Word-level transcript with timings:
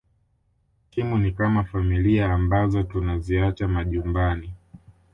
Timu 0.91 1.17
ni 1.17 1.31
kama 1.31 1.63
familia 1.63 2.33
ambazo 2.33 2.83
tunaziacha 2.83 3.67
majumbani 3.67 4.53